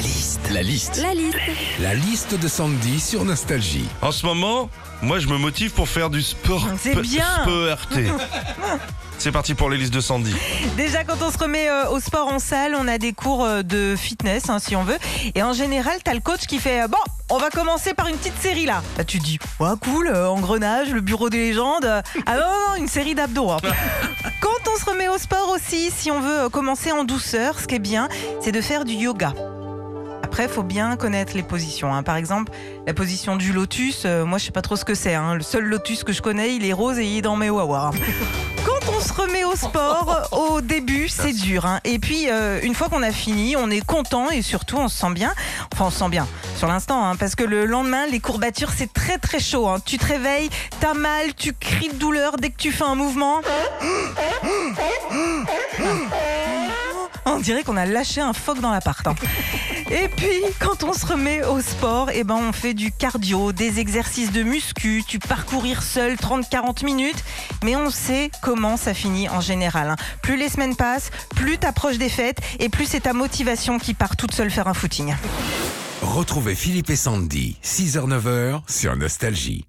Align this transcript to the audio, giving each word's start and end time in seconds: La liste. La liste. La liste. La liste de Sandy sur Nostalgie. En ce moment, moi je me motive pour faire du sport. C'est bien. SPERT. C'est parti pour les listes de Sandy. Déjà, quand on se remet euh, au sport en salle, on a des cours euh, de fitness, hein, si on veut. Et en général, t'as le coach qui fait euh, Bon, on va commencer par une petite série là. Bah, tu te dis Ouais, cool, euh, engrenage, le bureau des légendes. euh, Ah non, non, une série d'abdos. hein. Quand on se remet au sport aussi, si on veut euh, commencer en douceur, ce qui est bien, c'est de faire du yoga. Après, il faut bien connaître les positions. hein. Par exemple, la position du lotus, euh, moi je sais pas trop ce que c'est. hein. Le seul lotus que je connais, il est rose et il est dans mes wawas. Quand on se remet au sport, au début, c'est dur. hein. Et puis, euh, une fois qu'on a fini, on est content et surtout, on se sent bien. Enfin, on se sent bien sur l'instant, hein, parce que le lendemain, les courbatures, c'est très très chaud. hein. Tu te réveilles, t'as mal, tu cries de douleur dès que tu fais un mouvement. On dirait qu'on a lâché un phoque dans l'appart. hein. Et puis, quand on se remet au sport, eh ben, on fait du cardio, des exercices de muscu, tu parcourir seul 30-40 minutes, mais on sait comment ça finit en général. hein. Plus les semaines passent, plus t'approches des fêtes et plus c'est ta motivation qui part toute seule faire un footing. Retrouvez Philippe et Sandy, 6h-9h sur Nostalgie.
La 0.00 0.06
liste. 0.06 0.40
La 0.50 0.62
liste. 0.62 0.96
La 1.02 1.12
liste. 1.14 1.36
La 1.78 1.94
liste 1.94 2.34
de 2.40 2.48
Sandy 2.48 3.00
sur 3.00 3.22
Nostalgie. 3.26 3.86
En 4.00 4.12
ce 4.12 4.24
moment, 4.24 4.70
moi 5.02 5.18
je 5.18 5.26
me 5.28 5.36
motive 5.36 5.72
pour 5.72 5.88
faire 5.90 6.08
du 6.08 6.22
sport. 6.22 6.66
C'est 6.80 6.94
bien. 7.02 7.26
SPERT. 7.42 7.88
C'est 9.18 9.32
parti 9.32 9.52
pour 9.52 9.68
les 9.68 9.76
listes 9.76 9.92
de 9.92 10.00
Sandy. 10.00 10.34
Déjà, 10.78 11.04
quand 11.04 11.16
on 11.20 11.30
se 11.30 11.36
remet 11.36 11.68
euh, 11.68 11.90
au 11.90 12.00
sport 12.00 12.28
en 12.28 12.38
salle, 12.38 12.74
on 12.74 12.88
a 12.88 12.96
des 12.96 13.12
cours 13.12 13.44
euh, 13.44 13.60
de 13.62 13.94
fitness, 13.94 14.48
hein, 14.48 14.58
si 14.58 14.74
on 14.74 14.82
veut. 14.84 14.96
Et 15.34 15.42
en 15.42 15.52
général, 15.52 15.98
t'as 16.02 16.14
le 16.14 16.20
coach 16.20 16.46
qui 16.46 16.58
fait 16.58 16.80
euh, 16.84 16.88
Bon, 16.88 16.96
on 17.28 17.36
va 17.36 17.50
commencer 17.50 17.92
par 17.92 18.06
une 18.06 18.16
petite 18.16 18.40
série 18.40 18.64
là. 18.64 18.82
Bah, 18.96 19.04
tu 19.04 19.18
te 19.18 19.24
dis 19.24 19.38
Ouais, 19.58 19.68
cool, 19.82 20.06
euh, 20.08 20.26
engrenage, 20.30 20.88
le 20.88 21.02
bureau 21.02 21.28
des 21.28 21.36
légendes. 21.36 21.84
euh, 21.84 22.00
Ah 22.24 22.36
non, 22.36 22.40
non, 22.70 22.76
une 22.78 22.88
série 22.88 23.14
d'abdos. 23.14 23.50
hein. 23.50 23.58
Quand 24.40 24.72
on 24.74 24.78
se 24.80 24.86
remet 24.86 25.08
au 25.08 25.18
sport 25.18 25.50
aussi, 25.50 25.90
si 25.94 26.10
on 26.10 26.20
veut 26.22 26.44
euh, 26.44 26.48
commencer 26.48 26.90
en 26.90 27.04
douceur, 27.04 27.60
ce 27.60 27.66
qui 27.66 27.74
est 27.74 27.78
bien, 27.78 28.08
c'est 28.40 28.52
de 28.52 28.60
faire 28.62 28.86
du 28.86 28.94
yoga. 28.94 29.34
Après, 30.30 30.44
il 30.44 30.48
faut 30.48 30.62
bien 30.62 30.94
connaître 30.96 31.32
les 31.34 31.42
positions. 31.42 31.92
hein. 31.92 32.04
Par 32.04 32.14
exemple, 32.14 32.52
la 32.86 32.94
position 32.94 33.34
du 33.34 33.52
lotus, 33.52 34.02
euh, 34.04 34.24
moi 34.24 34.38
je 34.38 34.44
sais 34.44 34.52
pas 34.52 34.62
trop 34.62 34.76
ce 34.76 34.84
que 34.84 34.94
c'est. 34.94 35.12
hein. 35.14 35.34
Le 35.34 35.42
seul 35.42 35.64
lotus 35.64 36.04
que 36.04 36.12
je 36.12 36.22
connais, 36.22 36.54
il 36.54 36.64
est 36.64 36.72
rose 36.72 37.00
et 37.00 37.04
il 37.04 37.18
est 37.18 37.22
dans 37.22 37.34
mes 37.34 37.50
wawas. 37.50 37.90
Quand 38.64 38.92
on 38.96 39.00
se 39.00 39.12
remet 39.12 39.42
au 39.42 39.56
sport, 39.56 40.28
au 40.30 40.60
début, 40.60 41.08
c'est 41.08 41.32
dur. 41.32 41.66
hein. 41.66 41.80
Et 41.82 41.98
puis, 41.98 42.30
euh, 42.30 42.60
une 42.62 42.76
fois 42.76 42.88
qu'on 42.88 43.02
a 43.02 43.10
fini, 43.10 43.56
on 43.56 43.70
est 43.70 43.84
content 43.84 44.30
et 44.30 44.40
surtout, 44.42 44.76
on 44.76 44.86
se 44.86 44.96
sent 45.00 45.10
bien. 45.14 45.32
Enfin, 45.72 45.86
on 45.86 45.90
se 45.90 45.98
sent 45.98 46.08
bien 46.10 46.28
sur 46.56 46.68
l'instant, 46.68 47.04
hein, 47.04 47.16
parce 47.16 47.34
que 47.34 47.42
le 47.42 47.64
lendemain, 47.66 48.06
les 48.06 48.20
courbatures, 48.20 48.70
c'est 48.76 48.92
très 48.92 49.18
très 49.18 49.40
chaud. 49.40 49.66
hein. 49.66 49.78
Tu 49.84 49.98
te 49.98 50.06
réveilles, 50.06 50.48
t'as 50.78 50.94
mal, 50.94 51.34
tu 51.36 51.54
cries 51.54 51.88
de 51.88 51.94
douleur 51.96 52.36
dès 52.36 52.50
que 52.50 52.56
tu 52.56 52.70
fais 52.70 52.84
un 52.84 52.94
mouvement. 52.94 53.40
On 57.40 57.42
dirait 57.42 57.62
qu'on 57.62 57.78
a 57.78 57.86
lâché 57.86 58.20
un 58.20 58.34
phoque 58.34 58.60
dans 58.60 58.70
l'appart. 58.70 59.06
hein. 59.06 59.14
Et 59.90 60.08
puis, 60.08 60.28
quand 60.58 60.84
on 60.84 60.92
se 60.92 61.06
remet 61.06 61.42
au 61.42 61.62
sport, 61.62 62.10
eh 62.12 62.22
ben, 62.22 62.34
on 62.34 62.52
fait 62.52 62.74
du 62.74 62.92
cardio, 62.92 63.52
des 63.52 63.80
exercices 63.80 64.30
de 64.30 64.42
muscu, 64.42 65.02
tu 65.08 65.18
parcourir 65.18 65.82
seul 65.82 66.16
30-40 66.16 66.84
minutes, 66.84 67.24
mais 67.64 67.76
on 67.76 67.88
sait 67.88 68.30
comment 68.42 68.76
ça 68.76 68.92
finit 68.92 69.30
en 69.30 69.40
général. 69.40 69.88
hein. 69.88 69.96
Plus 70.20 70.36
les 70.36 70.50
semaines 70.50 70.76
passent, 70.76 71.10
plus 71.34 71.56
t'approches 71.56 71.96
des 71.96 72.10
fêtes 72.10 72.40
et 72.58 72.68
plus 72.68 72.84
c'est 72.84 73.00
ta 73.00 73.14
motivation 73.14 73.78
qui 73.78 73.94
part 73.94 74.16
toute 74.16 74.34
seule 74.34 74.50
faire 74.50 74.68
un 74.68 74.74
footing. 74.74 75.14
Retrouvez 76.02 76.54
Philippe 76.54 76.90
et 76.90 76.96
Sandy, 76.96 77.56
6h-9h 77.64 78.60
sur 78.68 78.94
Nostalgie. 78.96 79.64